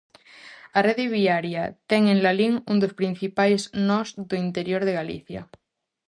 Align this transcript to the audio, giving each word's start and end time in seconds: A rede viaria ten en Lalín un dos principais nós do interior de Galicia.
A 0.77 0.79
rede 0.87 1.05
viaria 1.17 1.63
ten 1.89 2.01
en 2.13 2.17
Lalín 2.25 2.53
un 2.71 2.77
dos 2.83 2.93
principais 2.99 3.61
nós 3.89 4.07
do 4.29 4.35
interior 4.45 4.81
de 4.85 4.97
Galicia. 4.99 5.41